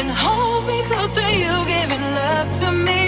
and 0.00 0.10
hold 0.10 0.66
me 0.66 0.82
close 0.84 1.12
to 1.12 1.20
you, 1.20 1.52
giving 1.66 2.00
love 2.00 2.50
to 2.60 2.72
me. 2.72 2.99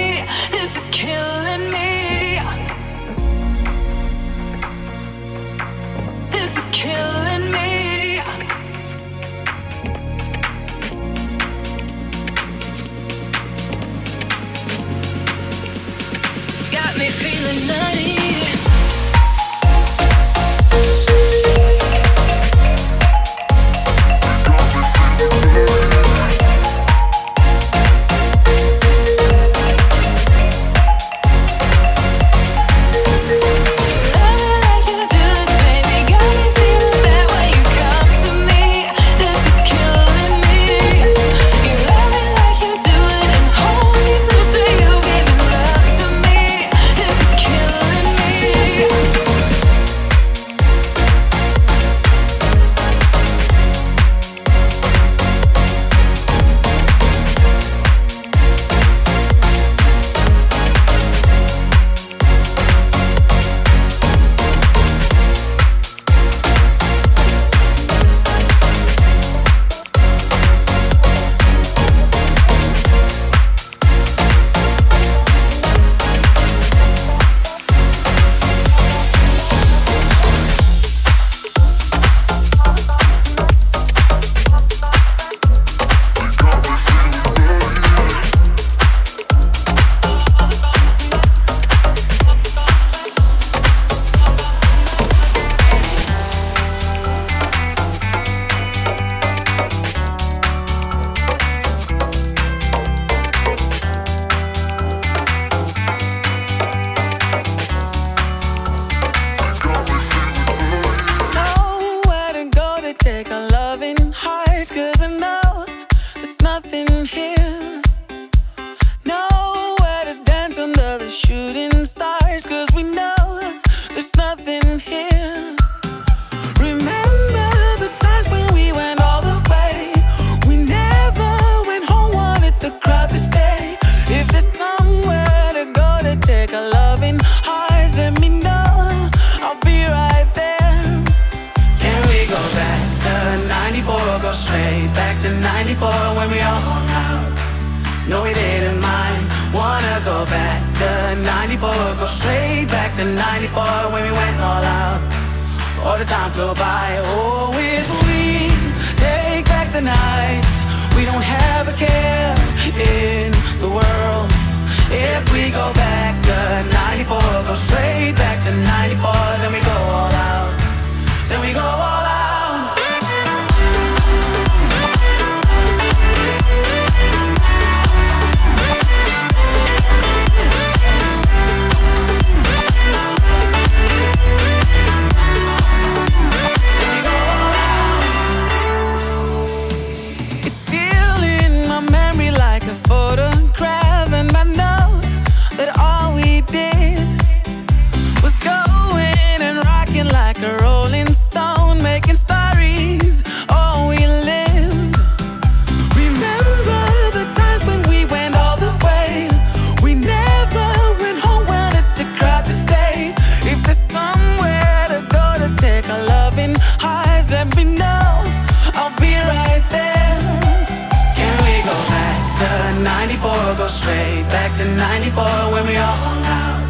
94 222.83 223.55
go 223.57 223.69
straight 223.69 224.27
back 224.29 224.57
to 224.59 224.65
94 224.65 225.55
when 225.55 225.67
we 225.67 225.77
all 225.77 225.99
hung 226.03 226.25
out. 226.27 226.67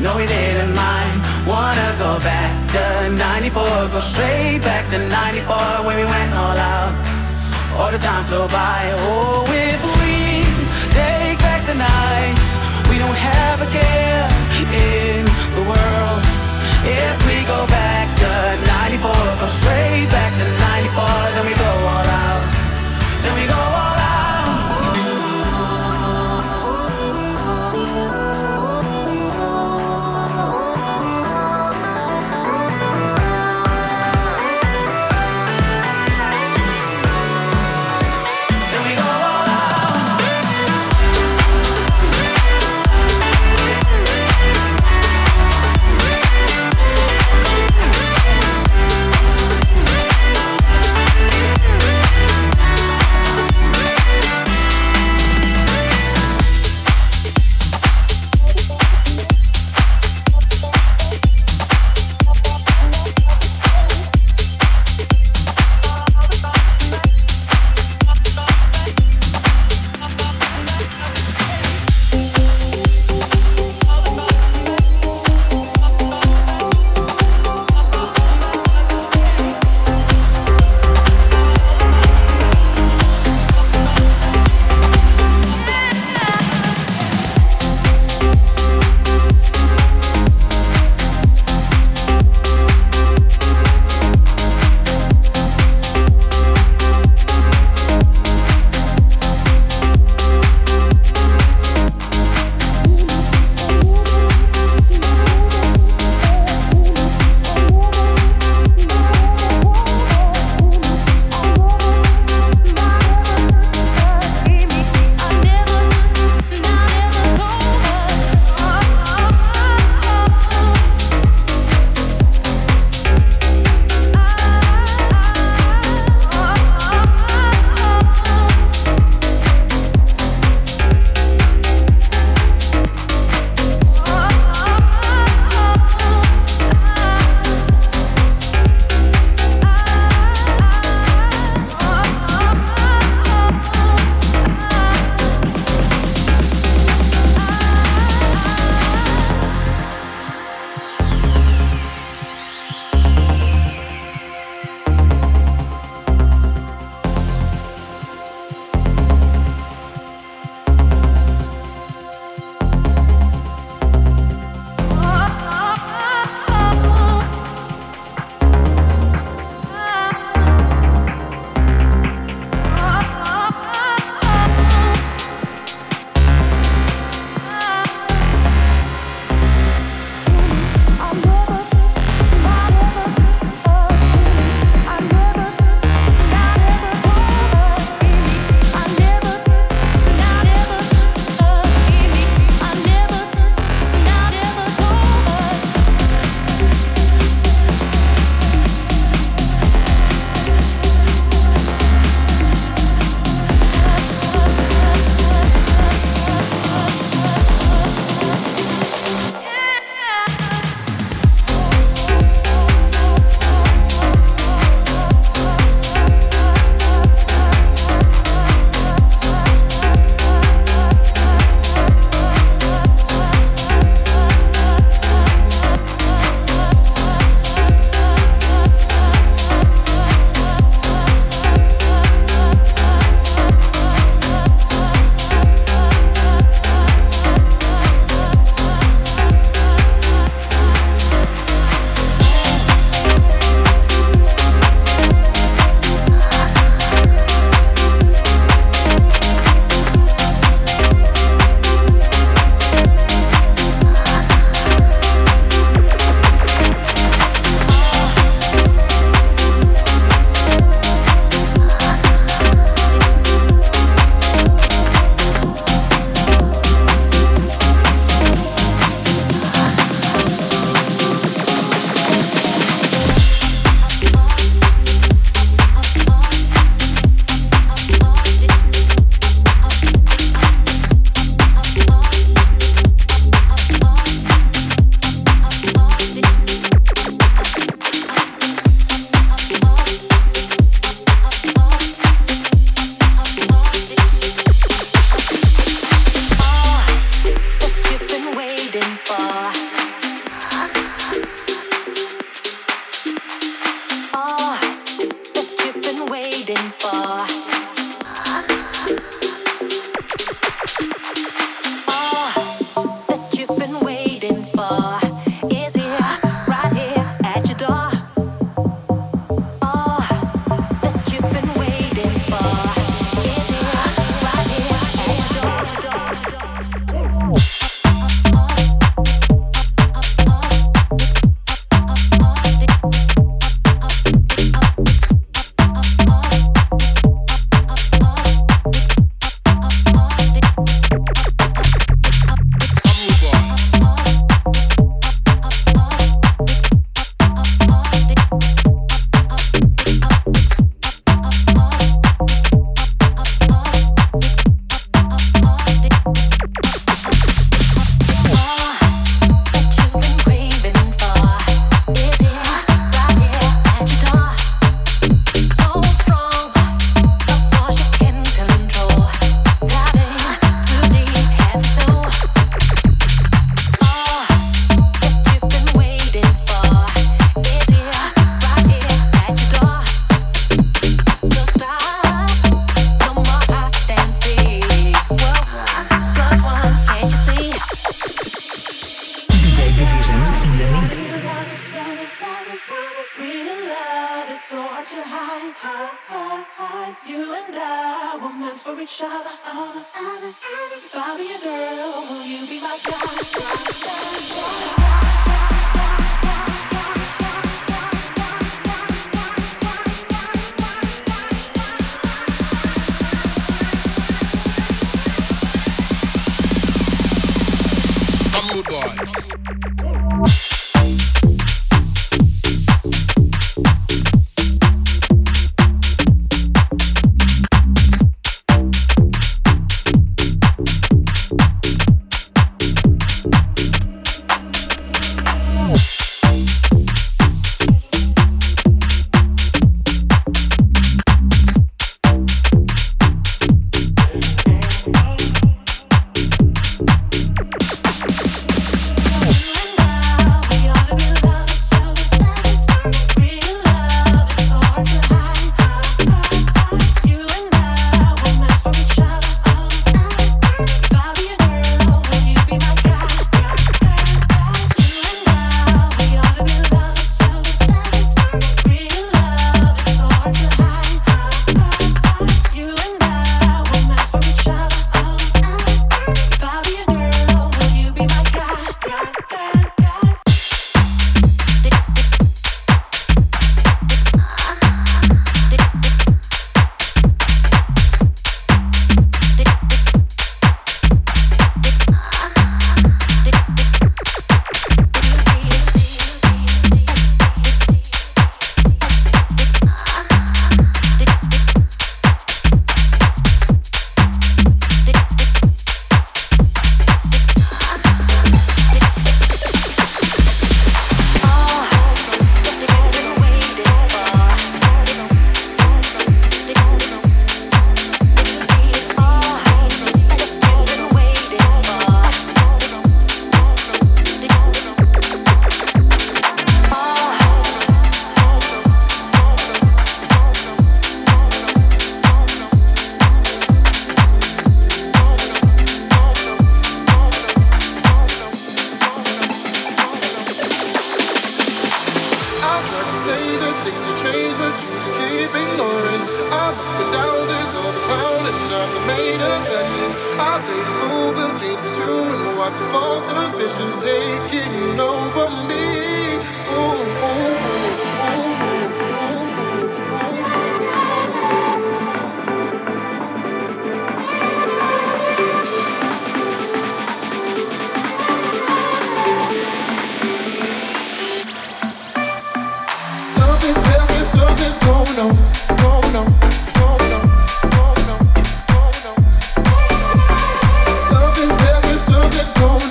No, 0.00 0.16
we 0.16 0.26
didn't 0.26 0.74
mind. 0.76 1.16
Wanna 1.48 1.96
go 1.96 2.20
back 2.20 2.52
to 2.76 3.08
94, 3.16 3.64
go 3.88 4.00
straight 4.00 4.60
back 4.60 4.88
to 4.90 4.98
94 4.98 5.86
when 5.86 5.96
we 5.96 6.04
went 6.04 6.32
all 6.34 6.56
out. 6.56 6.92
All 7.78 7.90
the 7.90 7.98
time 7.98 8.24
flew 8.24 8.46
by. 8.48 8.92
Oh, 9.08 9.44
if 9.48 9.80
we 10.00 10.44
take 10.92 11.38
back 11.40 11.64
the 11.64 11.76
night, 11.76 12.36
we 12.90 12.98
don't 12.98 13.16
have 13.16 13.62
a 13.64 13.68
care 13.72 14.28
in 14.76 15.24
the 15.56 15.64
world. 15.64 16.20
If 16.84 17.16
we 17.24 17.36
go 17.48 17.64
back 17.64 18.06
to 18.20 18.30
94, 18.92 19.08
go 19.40 19.46
straight 19.48 20.08
back 20.12 20.36
to 20.36 20.44
94, 20.44 21.32
then 21.32 21.44
we 21.48 21.54
go 21.56 21.70
all 21.92 22.08
out. 22.28 22.49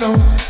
know. 0.00 0.49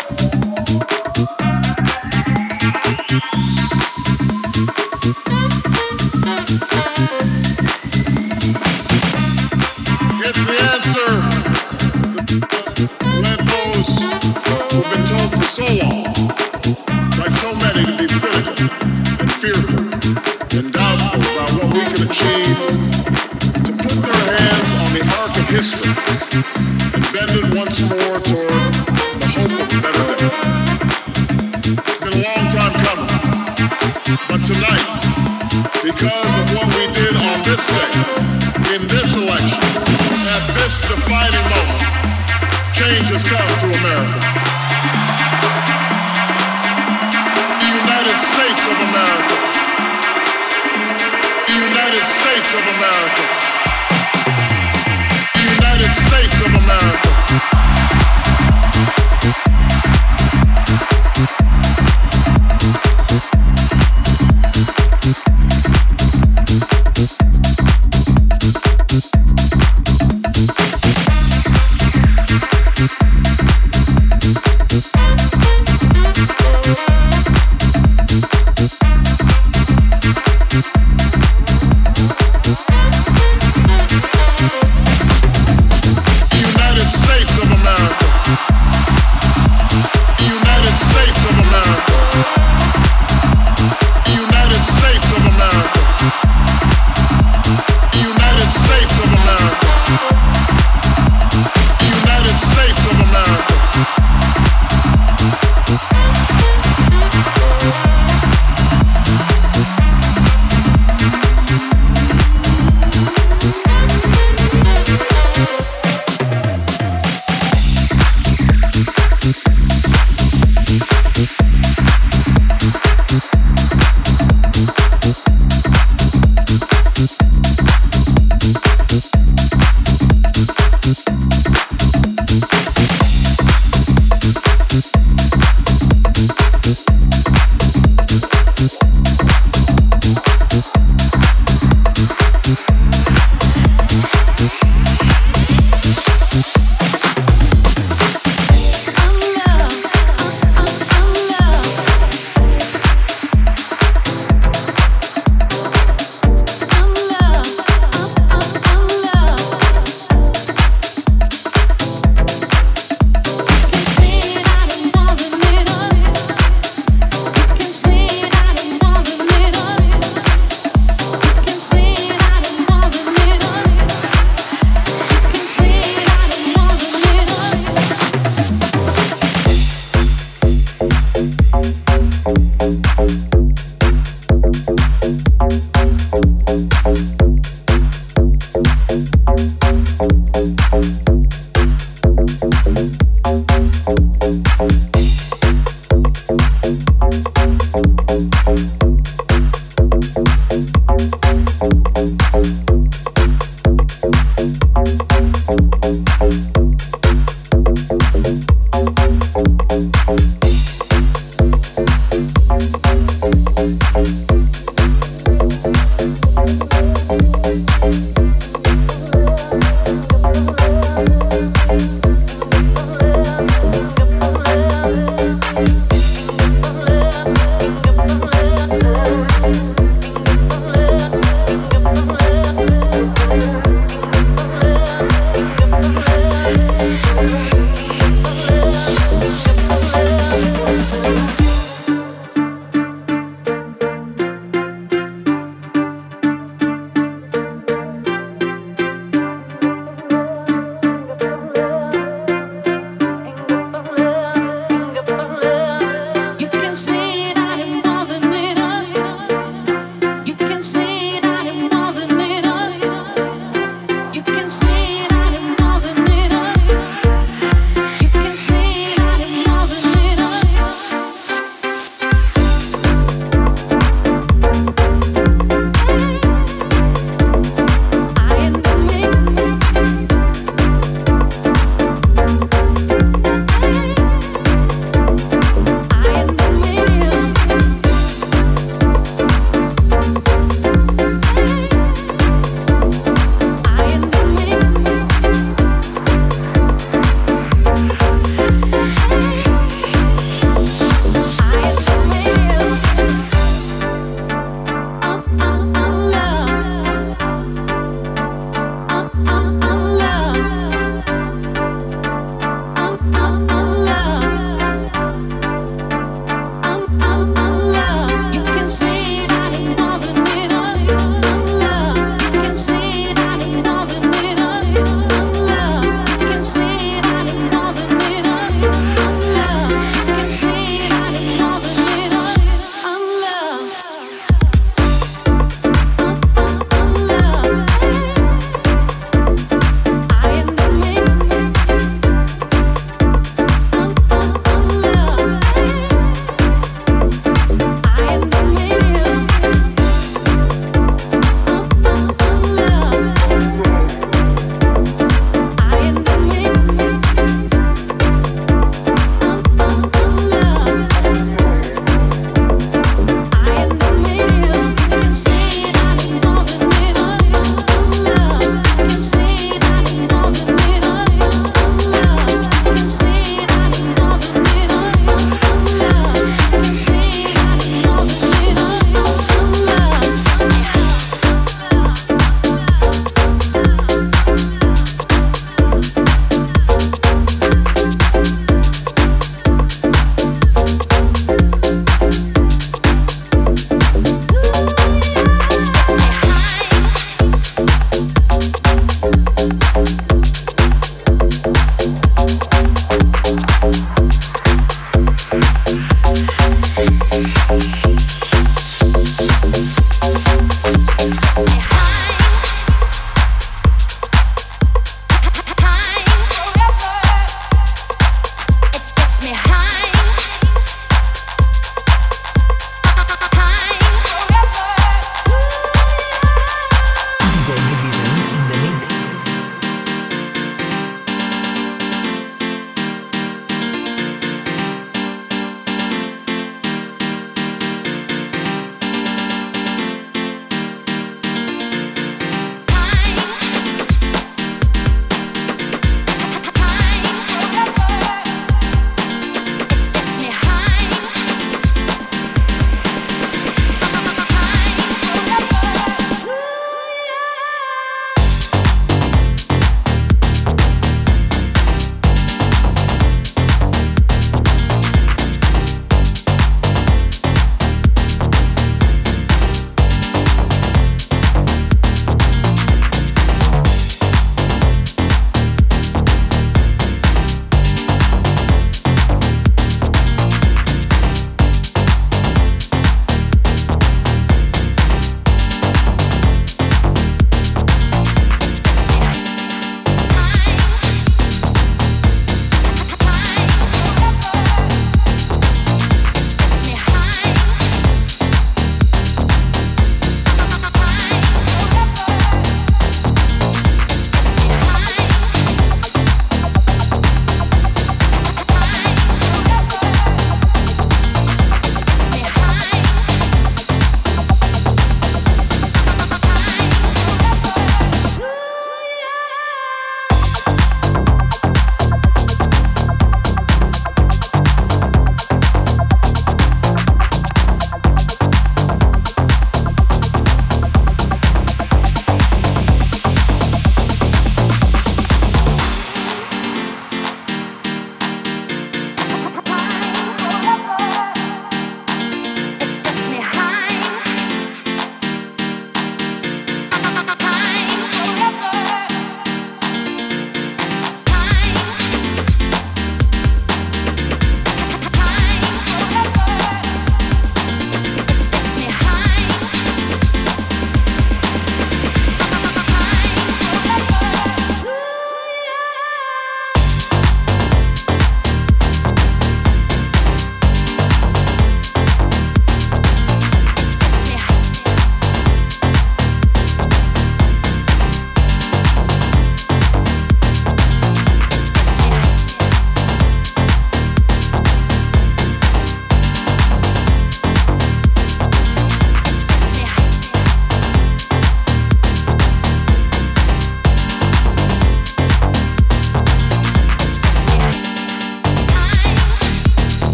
history. 25.61 26.00